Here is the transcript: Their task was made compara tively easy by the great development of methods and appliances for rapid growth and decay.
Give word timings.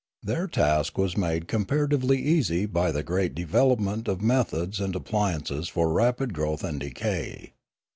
Their 0.23 0.47
task 0.47 0.97
was 0.97 1.15
made 1.15 1.47
compara 1.47 1.87
tively 1.87 2.17
easy 2.17 2.65
by 2.65 2.91
the 2.91 3.03
great 3.03 3.35
development 3.35 4.07
of 4.07 4.19
methods 4.19 4.79
and 4.79 4.95
appliances 4.95 5.69
for 5.69 5.93
rapid 5.93 6.33
growth 6.33 6.63
and 6.63 6.79
decay. 6.79 7.53